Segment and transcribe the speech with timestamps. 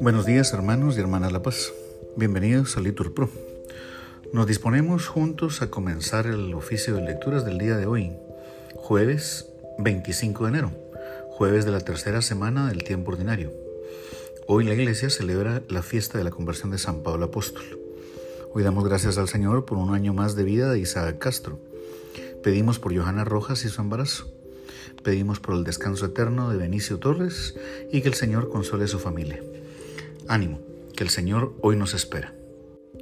[0.00, 1.72] Buenos días hermanos y hermanas La Paz.
[2.16, 3.28] Bienvenidos a Litur Pro.
[4.32, 8.16] Nos disponemos juntos a comenzar el oficio de lecturas del día de hoy,
[8.74, 10.70] jueves 25 de enero,
[11.30, 13.52] jueves de la tercera semana del tiempo ordinario.
[14.46, 17.64] Hoy la iglesia celebra la fiesta de la conversión de San Pablo Apóstol.
[18.54, 21.58] Hoy damos gracias al Señor por un año más de vida de Isaac Castro.
[22.42, 24.41] Pedimos por Johanna Rojas y su embarazo.
[25.02, 27.54] Pedimos por el descanso eterno de Benicio Torres
[27.90, 29.40] y que el Señor console a su familia.
[30.28, 30.60] Ánimo,
[30.96, 32.34] que el Señor hoy nos espera.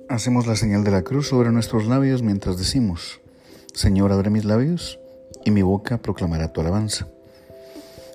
[0.08, 3.20] Hacemos la señal de la cruz sobre nuestros labios mientras decimos,
[3.74, 4.98] Señor, abre mis labios
[5.44, 7.08] y mi boca proclamará tu alabanza.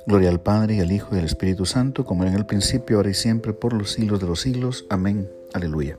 [0.08, 2.98] Gloria al Padre y al Hijo y al Espíritu Santo, como era en el principio,
[2.98, 4.86] ahora y siempre, por los siglos de los siglos.
[4.90, 5.30] Amén.
[5.54, 5.98] Aleluya.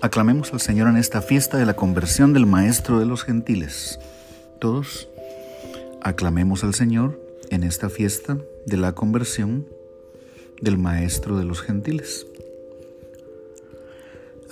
[0.00, 3.98] Aclamemos al Señor en esta fiesta de la conversión del Maestro de los Gentiles.
[4.60, 5.08] Todos
[6.06, 7.20] aclamemos al Señor
[7.50, 9.66] en esta fiesta de la conversión
[10.60, 12.28] del Maestro de los Gentiles.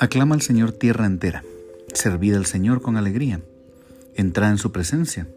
[0.01, 1.45] Aclama al Señor tierra entera,
[1.93, 3.41] servid al Señor con alegría,
[4.17, 5.29] entrad en su presencia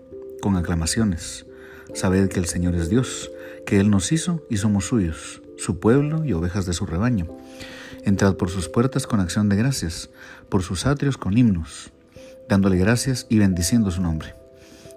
[0.41, 1.45] con aclamaciones,
[1.93, 3.29] sabed que el Señor es Dios,
[3.67, 7.27] que Él nos hizo y somos suyos, su pueblo y ovejas de su rebaño.
[8.05, 10.09] Entrad por sus puertas con acción de gracias,
[10.49, 11.91] por sus atrios con himnos,
[12.49, 14.33] dándole gracias y bendiciendo su nombre.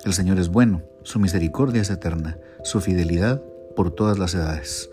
[0.06, 3.42] El Señor es bueno, su misericordia es eterna, su fidelidad
[3.74, 4.90] por todas las edades.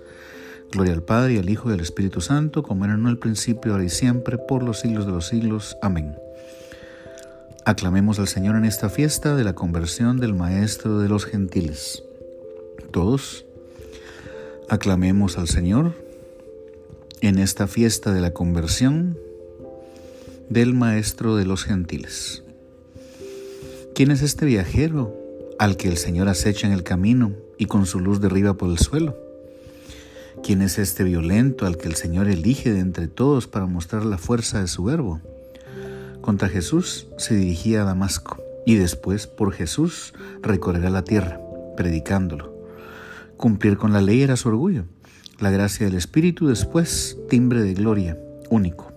[0.71, 3.71] Gloria al Padre, y al Hijo y al Espíritu Santo, como era en el principio,
[3.71, 5.77] ahora y siempre, por los siglos de los siglos.
[5.81, 6.15] Amén.
[7.65, 12.03] Aclamemos al Señor en esta fiesta de la conversión del Maestro de los Gentiles.
[12.91, 13.45] Todos,
[14.69, 15.93] aclamemos al Señor
[17.21, 19.17] en esta fiesta de la conversión
[20.49, 22.43] del Maestro de los Gentiles.
[23.95, 25.26] ¿Quién es este viajero
[25.59, 28.77] al que el Señor acecha en el camino y con su luz derriba por el
[28.77, 29.17] suelo?
[30.43, 34.17] ¿Quién es este violento al que el Señor elige de entre todos para mostrar la
[34.17, 35.19] fuerza de su verbo?
[36.21, 41.39] Contra Jesús se dirigía a Damasco y después por Jesús recorrerá la tierra,
[41.75, 42.53] predicándolo.
[43.37, 44.85] Cumplir con la ley era su orgullo,
[45.39, 48.17] la gracia del Espíritu después timbre de gloria,
[48.49, 48.91] único.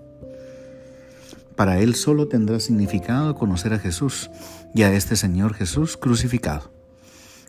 [1.56, 4.30] Para él solo tendrá significado conocer a Jesús
[4.74, 6.70] y a este Señor Jesús crucificado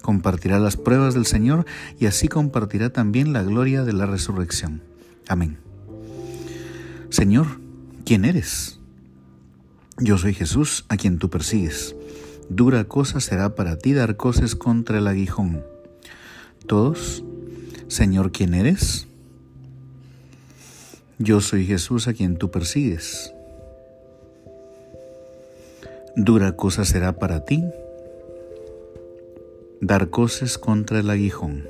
[0.01, 1.65] compartirá las pruebas del Señor
[1.99, 4.81] y así compartirá también la gloria de la resurrección.
[5.27, 5.57] Amén.
[7.09, 7.47] Señor,
[8.05, 8.79] ¿quién eres?
[9.97, 11.95] Yo soy Jesús, a quien tú persigues.
[12.49, 15.63] Dura cosa será para ti dar cosas contra el aguijón.
[16.67, 17.23] Todos,
[17.87, 19.07] Señor, ¿quién eres?
[21.19, 23.33] Yo soy Jesús, a quien tú persigues.
[26.17, 27.63] Dura cosa será para ti
[29.79, 31.69] dar cosas contra el aguijón.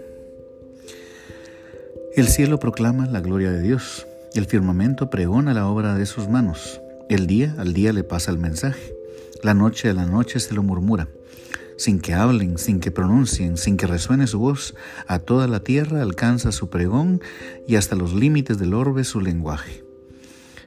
[2.15, 6.81] El cielo proclama la gloria de Dios, el firmamento pregona la obra de sus manos,
[7.07, 8.95] el día al día le pasa el mensaje,
[9.43, 11.07] la noche a la noche se lo murmura,
[11.77, 14.73] sin que hablen, sin que pronuncien, sin que resuene su voz,
[15.07, 17.21] a toda la tierra alcanza su pregón
[17.67, 19.83] y hasta los límites del orbe su lenguaje.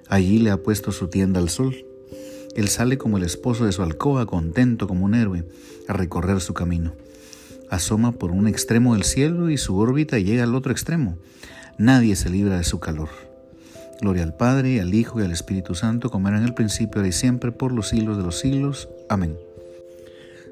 [0.09, 1.75] Allí le ha puesto su tienda al sol.
[2.55, 5.45] Él sale como el esposo de su alcoba, contento como un héroe,
[5.89, 6.93] a recorrer su camino
[7.75, 11.17] asoma por un extremo del cielo y su órbita llega al otro extremo.
[11.77, 13.09] Nadie se libra de su calor.
[14.01, 17.09] Gloria al Padre, al Hijo y al Espíritu Santo, como era en el principio, ahora
[17.09, 18.89] y siempre, por los siglos de los siglos.
[19.09, 19.37] Amén.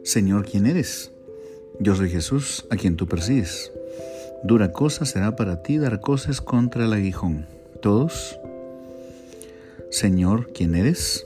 [0.05, 1.11] Señor, ¿quién eres?
[1.79, 3.73] Yo soy Jesús, a quien tú persigues.
[4.45, 7.47] Dura cosa será para ti dar cosas contra el aguijón.
[7.81, 8.39] Todos.
[9.91, 11.25] Señor, ¿quién eres?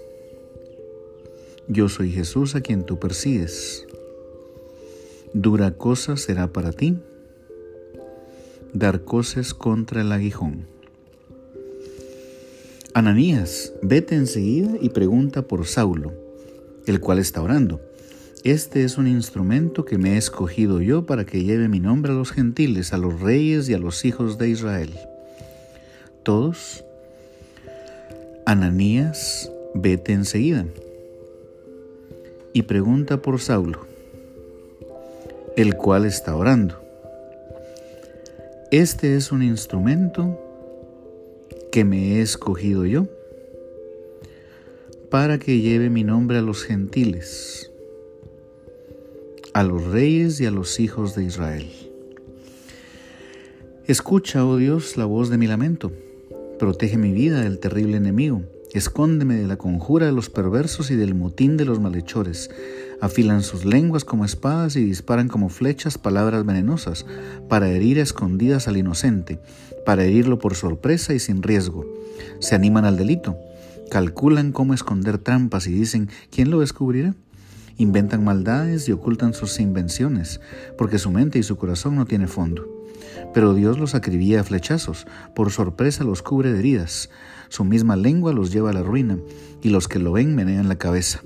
[1.69, 3.85] Yo soy Jesús, a quien tú persigues.
[5.33, 6.97] Dura cosa será para ti
[8.73, 10.67] dar cosas contra el aguijón.
[12.95, 16.13] Ananías, vete enseguida y pregunta por Saulo,
[16.87, 17.81] el cual está orando.
[18.45, 22.15] Este es un instrumento que me he escogido yo para que lleve mi nombre a
[22.15, 24.95] los gentiles, a los reyes y a los hijos de Israel.
[26.23, 26.85] Todos,
[28.45, 30.65] Ananías, vete enseguida
[32.57, 33.87] y pregunta por Saulo
[35.57, 36.81] el cual está orando.
[38.71, 40.41] Este es un instrumento
[41.71, 43.09] que me he escogido yo
[45.11, 47.71] para que lleve mi nombre a los gentiles,
[49.53, 51.71] a los reyes y a los hijos de Israel.
[53.87, 55.93] Escucha, oh Dios, la voz de mi lamento.
[56.59, 58.45] Protege mi vida del terrible enemigo.
[58.75, 62.51] Escóndeme de la conjura de los perversos y del motín de los malhechores
[63.01, 67.05] Afilan sus lenguas como espadas y disparan como flechas palabras venenosas,
[67.49, 69.39] para herir escondidas al inocente,
[69.85, 71.85] para herirlo por sorpresa y sin riesgo.
[72.41, 73.37] Se animan al delito,
[73.91, 77.15] calculan cómo esconder trampas y dicen, ¿quién lo descubrirá?
[77.77, 80.41] Inventan maldades y ocultan sus invenciones,
[80.79, 82.76] porque su mente y su corazón no tienen fondo.
[83.35, 87.11] Pero Dios los acribilla a flechazos, por sorpresa los cubre de heridas,
[87.49, 89.19] su misma lengua los lleva a la ruina,
[89.63, 91.23] y los que lo ven menean la cabeza.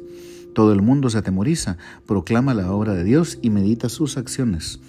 [0.55, 4.81] Todo el mundo se atemoriza, proclama la obra de Dios y medita sus acciones.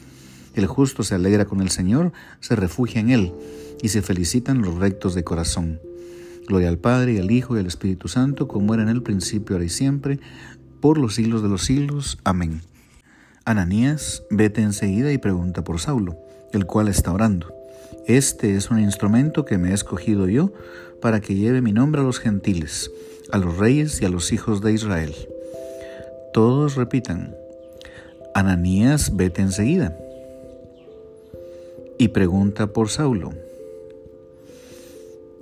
[0.53, 3.33] El justo se alegra con el Señor, se refugia en Él,
[3.81, 5.79] y se felicitan los rectos de corazón.
[6.47, 9.55] Gloria al Padre, y al Hijo, y al Espíritu Santo, como era en el principio,
[9.55, 10.19] ahora y siempre,
[10.81, 12.17] por los siglos de los siglos.
[12.23, 12.61] Amén.
[13.45, 16.17] Ananías, vete enseguida y pregunta por Saulo,
[16.51, 17.53] el cual está orando.
[18.07, 20.51] Este es un instrumento que me he escogido yo
[21.01, 22.91] para que lleve mi nombre a los gentiles,
[23.31, 25.13] a los reyes y a los hijos de Israel.
[26.33, 27.35] Todos repitan,
[28.33, 29.97] Ananías, vete enseguida.
[31.97, 33.31] Y pregunta por Saulo,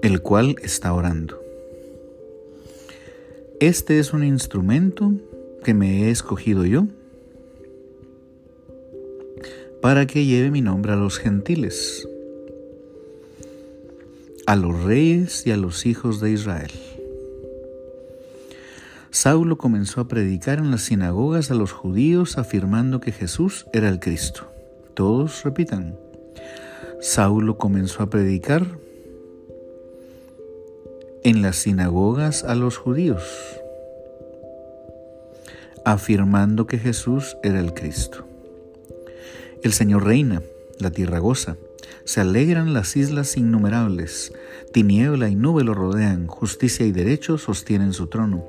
[0.02, 1.42] el cual está orando.
[3.60, 5.14] Este es un instrumento
[5.64, 6.88] que me he escogido yo
[9.82, 12.08] para que lleve mi nombre a los gentiles,
[14.46, 16.72] a los reyes y a los hijos de Israel.
[19.12, 24.00] Saulo comenzó a predicar en las sinagogas a los judíos afirmando que Jesús era el
[24.00, 24.52] Cristo.
[24.94, 25.98] Todos repitan.
[27.02, 28.66] Saulo comenzó a predicar
[31.24, 33.24] en las sinagogas a los judíos,
[35.86, 38.29] afirmando que Jesús era el Cristo.
[39.62, 40.42] El Señor reina,
[40.80, 41.58] la tierra goza,
[42.06, 44.32] se alegran las islas innumerables,
[44.72, 48.46] tiniebla y nube lo rodean, justicia y derecho sostienen su trono.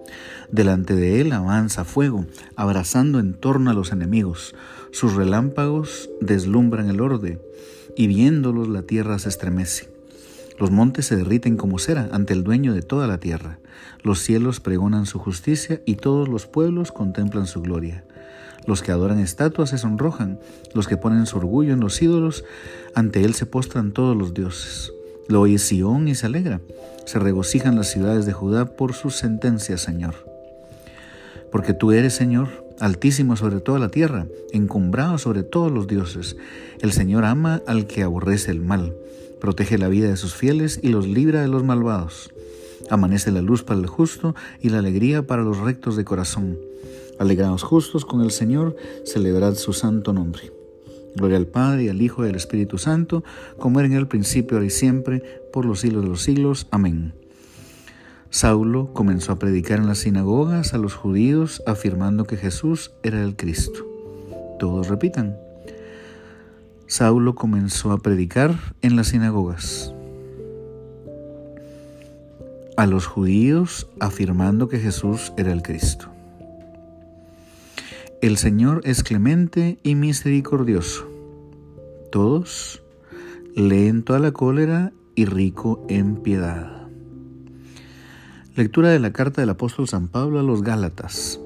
[0.53, 4.55] Delante de él avanza fuego, abrazando en torno a los enemigos.
[4.93, 7.41] Sus relámpagos deslumbran el orde,
[7.97, 9.89] y viéndolos la tierra se estremece.
[10.61, 13.59] Los montes se derriten como cera ante el dueño de toda la tierra.
[14.05, 18.05] Los cielos pregonan su justicia y todos los pueblos contemplan su gloria.
[18.67, 20.39] Los que adoran estatuas se sonrojan,
[20.75, 22.45] los que ponen su orgullo en los ídolos,
[22.95, 24.93] ante él se postran todos los dioses.
[25.29, 26.61] Lo oye Sión y se alegra,
[27.07, 30.15] se regocijan las ciudades de Judá por sus sentencias, Señor.
[31.51, 32.49] Porque tú eres, Señor,
[32.79, 36.37] altísimo sobre toda la tierra, encumbrado sobre todos los dioses.
[36.81, 38.93] El Señor ama al que aborrece el mal
[39.41, 42.31] protege la vida de sus fieles y los libra de los malvados.
[42.91, 46.59] Amanece la luz para el justo y la alegría para los rectos de corazón.
[47.21, 48.75] Alegraos justos con el Señor,
[49.05, 50.53] celebrad su santo nombre.
[51.15, 53.23] Gloria al Padre, y al Hijo y al Espíritu Santo,
[53.59, 55.23] como era en el principio, ahora y siempre,
[55.53, 56.67] por los siglos de los siglos.
[56.71, 57.13] Amén.
[58.31, 63.37] Saulo comenzó a predicar en las sinagogas a los judíos, afirmando que Jesús era el
[63.37, 63.87] Cristo.
[64.59, 65.37] Todos repitan.
[66.87, 69.93] Saulo comenzó a predicar en las sinagogas
[72.81, 76.10] a los judíos afirmando que Jesús era el Cristo.
[78.23, 81.09] El Señor es clemente y misericordioso.
[82.13, 82.83] Todos
[83.57, 86.87] lento a la cólera y rico en piedad.
[88.55, 91.41] Lectura de la carta del apóstol San Pablo a los Gálatas.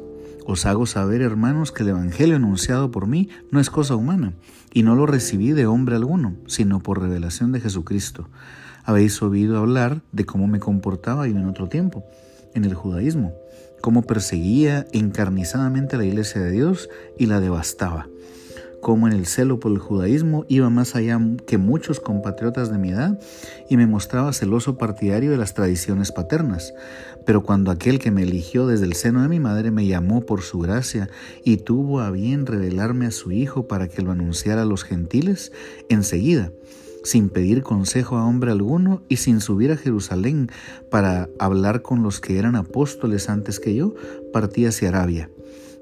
[0.47, 4.33] Os hago saber, hermanos, que el Evangelio anunciado por mí no es cosa humana,
[4.73, 8.29] y no lo recibí de hombre alguno, sino por revelación de Jesucristo.
[8.83, 12.05] Habéis oído hablar de cómo me comportaba yo en otro tiempo,
[12.53, 13.33] en el judaísmo,
[13.85, 16.89] cómo perseguía encarnizadamente la iglesia de Dios
[17.19, 18.09] y la devastaba
[18.81, 22.93] como en el celo por el judaísmo iba más allá que muchos compatriotas de mi
[22.93, 23.19] edad
[23.69, 26.75] y me mostraba celoso partidario de las tradiciones paternas.
[27.25, 30.43] Pero cuando aquel que me eligió desde el seno de mi madre me llamó por
[30.43, 31.09] su gracia
[31.45, 35.51] y tuvo a bien revelarme a su Hijo para que lo anunciara a los gentiles,
[35.89, 36.53] enseguida,
[37.05, 40.51] sin pedir consejo a hombre alguno y sin subir a Jerusalén
[40.91, 43.95] para hablar con los que eran apóstoles antes que yo,
[44.33, 45.31] partí hacia Arabia,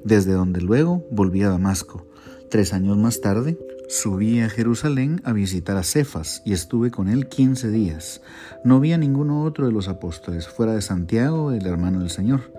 [0.04, 2.06] desde donde luego volví a Damasco
[2.52, 7.26] Tres años más tarde, subí a Jerusalén a visitar a Cefas y estuve con él
[7.26, 8.20] quince días.
[8.62, 12.52] No vi a ninguno otro de los apóstoles, fuera de Santiago, el hermano del Señor.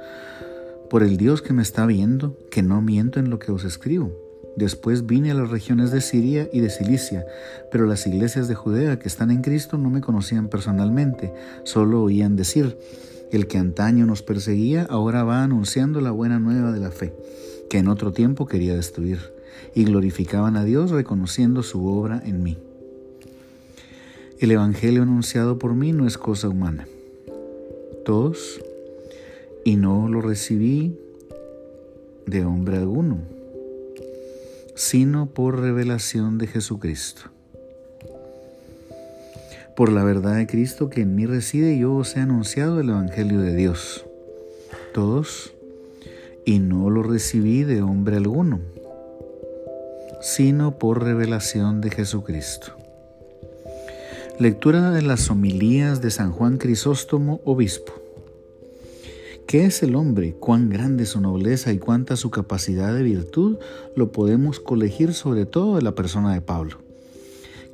[0.89, 4.22] Por el Dios que me está viendo, que no miento en lo que os escribo.
[4.55, 7.25] Después vine a las regiones de Siria y de Cilicia,
[7.71, 11.33] pero las iglesias de Judea que están en Cristo no me conocían personalmente,
[11.63, 12.77] solo oían decir,
[13.31, 17.13] el que antaño nos perseguía ahora va anunciando la buena nueva de la fe,
[17.67, 19.19] que en otro tiempo quería destruir
[19.73, 22.59] y glorificaban a Dios reconociendo su obra en mí.
[24.39, 26.87] El Evangelio anunciado por mí no es cosa humana.
[28.05, 28.61] Todos,
[29.63, 30.99] y no lo recibí
[32.27, 33.19] de hombre alguno,
[34.75, 37.23] sino por revelación de Jesucristo.
[39.75, 43.39] Por la verdad de Cristo que en mí reside, yo os he anunciado el Evangelio
[43.39, 44.05] de Dios.
[44.93, 45.53] Todos,
[46.45, 48.59] y no lo recibí de hombre alguno,
[50.21, 52.73] sino por revelación de Jesucristo.
[54.39, 58.02] Lectura de las homilías de San Juan Crisóstomo, obispo.
[59.47, 60.33] ¿Qué es el hombre?
[60.39, 63.57] ¿Cuán grande su nobleza y cuánta su capacidad de virtud?
[63.95, 66.77] Lo podemos colegir sobre todo de la persona de Pablo.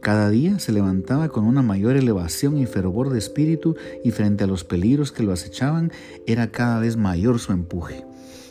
[0.01, 4.47] Cada día se levantaba con una mayor elevación y fervor de espíritu y frente a
[4.47, 5.91] los peligros que lo acechaban
[6.25, 8.05] era cada vez mayor su empuje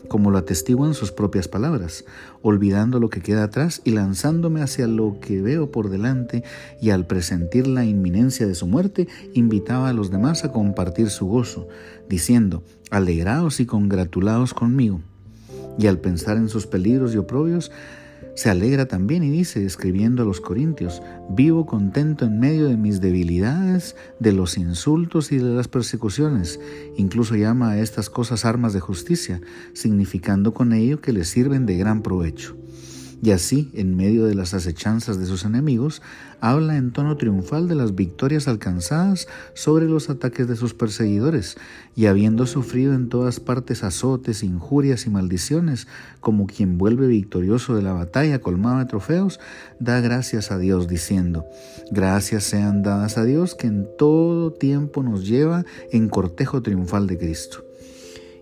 [0.08, 2.04] como lo atestiguan sus propias palabras,
[2.42, 6.42] olvidando lo que queda atrás y lanzándome hacia lo que veo por delante,
[6.80, 11.26] y al presentir la inminencia de su muerte, invitaba a los demás a compartir su
[11.26, 11.68] gozo,
[12.08, 15.00] diciendo, alegraos y congratulaos conmigo.
[15.78, 17.70] Y al pensar en sus peligros y oprobios,
[18.38, 23.00] se alegra también y dice, escribiendo a los Corintios, vivo contento en medio de mis
[23.00, 26.60] debilidades, de los insultos y de las persecuciones.
[26.96, 29.40] Incluso llama a estas cosas armas de justicia,
[29.72, 32.56] significando con ello que le sirven de gran provecho
[33.22, 36.02] y así, en medio de las acechanzas de sus enemigos,
[36.40, 41.56] habla en tono triunfal de las victorias alcanzadas sobre los ataques de sus perseguidores,
[41.94, 45.88] y habiendo sufrido en todas partes azotes, injurias y maldiciones,
[46.20, 49.40] como quien vuelve victorioso de la batalla colmado de trofeos,
[49.80, 51.44] da gracias a Dios diciendo,
[51.90, 57.18] gracias sean dadas a Dios que en todo tiempo nos lleva en cortejo triunfal de
[57.18, 57.67] Cristo.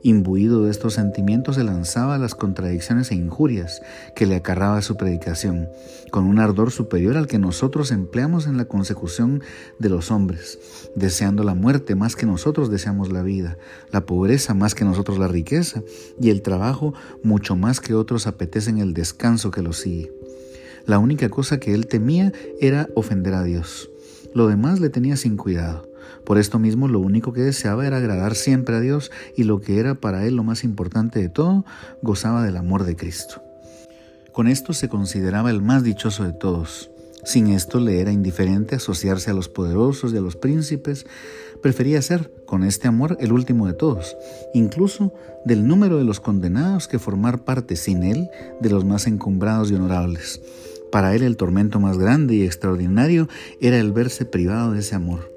[0.06, 3.82] Imbuido de estos sentimientos se lanzaba a las contradicciones e injurias
[4.14, 5.68] que le acarraba su predicación,
[6.12, 9.42] con un ardor superior al que nosotros empleamos en la consecución
[9.80, 10.60] de los hombres,
[10.94, 13.58] deseando la muerte más que nosotros deseamos la vida,
[13.90, 15.82] la pobreza más que nosotros la riqueza,
[16.20, 16.94] y el trabajo
[17.24, 20.12] mucho más que otros apetecen el descanso que lo sigue.
[20.86, 23.90] La única cosa que él temía era ofender a Dios.
[24.34, 25.88] Lo demás le tenía sin cuidado.
[26.24, 29.78] Por esto mismo lo único que deseaba era agradar siempre a Dios y lo que
[29.78, 31.64] era para él lo más importante de todo,
[32.02, 33.42] gozaba del amor de Cristo.
[34.32, 36.90] Con esto se consideraba el más dichoso de todos.
[37.24, 41.06] Sin esto le era indiferente asociarse a los poderosos y a los príncipes.
[41.60, 44.16] Prefería ser, con este amor, el último de todos,
[44.54, 45.12] incluso
[45.44, 48.28] del número de los condenados que formar parte sin él
[48.60, 50.40] de los más encumbrados y honorables.
[50.92, 53.28] Para él el tormento más grande y extraordinario
[53.60, 55.35] era el verse privado de ese amor.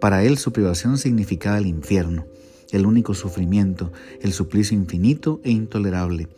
[0.00, 2.24] Para él su privación significaba el infierno,
[2.70, 6.28] el único sufrimiento, el suplicio infinito e intolerable.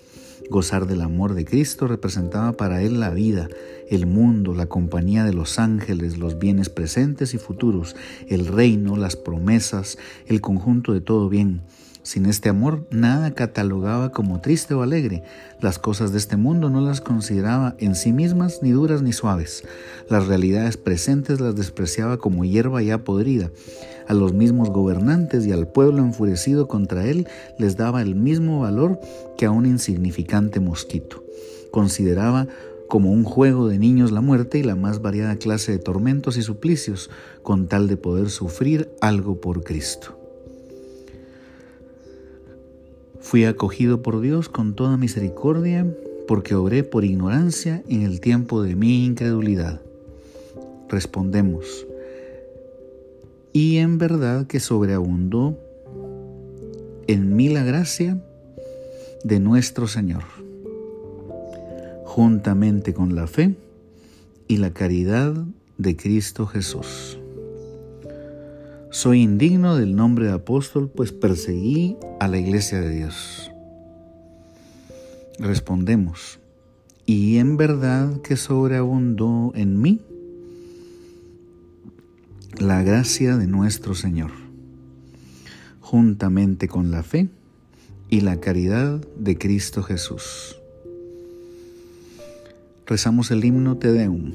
[0.48, 3.48] Gozar del amor de Cristo representaba para él la vida,
[3.88, 7.96] el mundo, la compañía de los ángeles, los bienes presentes y futuros,
[8.28, 11.60] el reino, las promesas, el conjunto de todo bien.
[12.02, 15.22] Sin este amor, nada catalogaba como triste o alegre.
[15.60, 19.64] Las cosas de este mundo no las consideraba en sí mismas ni duras ni suaves.
[20.08, 23.50] Las realidades presentes las despreciaba como hierba ya podrida.
[24.08, 27.28] A los mismos gobernantes y al pueblo enfurecido contra él
[27.58, 28.98] les daba el mismo valor
[29.36, 31.22] que a un insignificante mosquito.
[31.70, 32.48] Consideraba
[32.88, 36.42] como un juego de niños la muerte y la más variada clase de tormentos y
[36.42, 37.10] suplicios,
[37.42, 40.19] con tal de poder sufrir algo por Cristo.
[43.20, 45.86] Fui acogido por Dios con toda misericordia
[46.26, 49.80] porque obré por ignorancia en el tiempo de mi incredulidad.
[50.88, 51.86] Respondemos,
[53.52, 55.56] y en verdad que sobreabundó
[57.06, 58.22] en mí la gracia
[59.24, 60.22] de nuestro Señor,
[62.04, 63.54] juntamente con la fe
[64.48, 65.34] y la caridad
[65.78, 67.19] de Cristo Jesús.
[68.92, 73.52] Soy indigno del nombre de apóstol, pues perseguí a la iglesia de Dios.
[75.38, 76.40] Respondemos,
[77.06, 80.00] y en verdad que sobreabundó en mí
[82.58, 84.32] la gracia de nuestro Señor,
[85.80, 87.28] juntamente con la fe
[88.08, 90.56] y la caridad de Cristo Jesús.
[92.86, 94.32] Rezamos el himno Te Deum.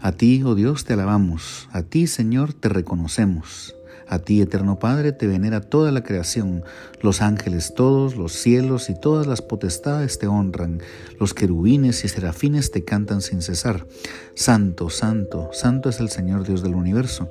[0.00, 3.74] A ti, oh Dios, te alabamos, a ti, Señor, te reconocemos.
[4.08, 6.62] A ti, eterno Padre, te venera toda la creación,
[7.00, 10.80] los ángeles todos, los cielos y todas las potestades te honran,
[11.18, 13.86] los querubines y serafines te cantan sin cesar.
[14.34, 17.28] Santo, santo, santo es el Señor Dios del universo.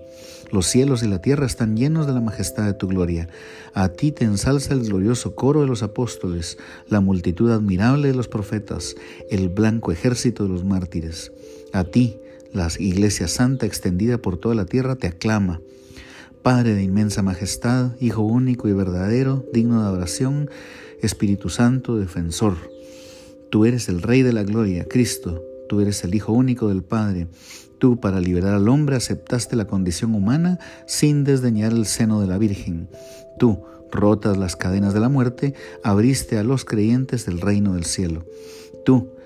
[0.51, 3.29] Los cielos y la tierra están llenos de la majestad de tu gloria.
[3.73, 6.57] A ti te ensalza el glorioso coro de los apóstoles,
[6.89, 8.95] la multitud admirable de los profetas,
[9.29, 11.31] el blanco ejército de los mártires.
[11.71, 12.19] A ti,
[12.55, 15.61] la Iglesia Santa extendida por toda la tierra te aclama.
[16.41, 20.49] Padre de inmensa majestad, Hijo único y verdadero, digno de adoración,
[21.01, 22.55] Espíritu Santo, defensor.
[23.49, 27.27] Tú eres el Rey de la Gloria, Cristo, tú eres el Hijo único del Padre.
[27.77, 32.37] Tú, para liberar al hombre, aceptaste la condición humana sin desdeñar el seno de la
[32.37, 32.87] Virgen.
[33.37, 38.25] Tú, rotas las cadenas de la muerte, abriste a los creyentes del reino del cielo.
[38.85, 39.14] Tú,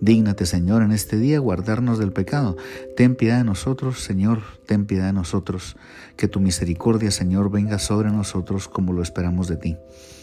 [0.00, 2.56] Dígnate, Señor, en este día guardarnos del pecado.
[2.96, 5.76] Ten piedad de nosotros, Señor, ten piedad de nosotros.
[6.16, 9.76] Que tu misericordia, Señor, venga sobre nosotros como lo esperamos de ti.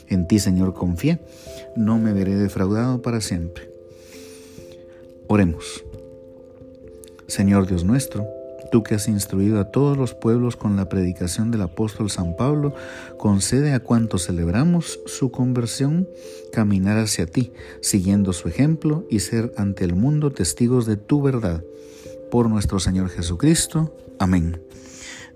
[0.08, 1.20] En ti, Señor, confié.
[1.76, 3.70] No me veré defraudado para siempre.
[5.28, 5.84] Oremos.
[7.28, 8.26] Señor Dios nuestro,
[8.72, 12.74] Tú que has instruido a todos los pueblos con la predicación del apóstol San Pablo,
[13.18, 16.08] concede a cuantos celebramos su conversión
[16.52, 21.64] caminar hacia ti, siguiendo su ejemplo y ser ante el mundo testigos de tu verdad.
[22.32, 23.96] Por nuestro Señor Jesucristo.
[24.20, 24.62] Amén.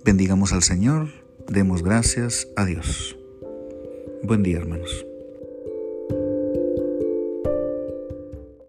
[0.03, 1.09] Bendigamos al Señor,
[1.47, 3.15] demos gracias a Dios.
[4.23, 5.10] Buen día, hermanos.